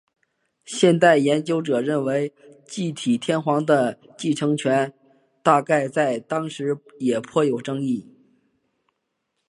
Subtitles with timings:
[0.65, 2.33] 现代研究者认为
[2.65, 4.91] 继体天皇的继承权
[5.43, 8.09] 大概在当时也颇有争议。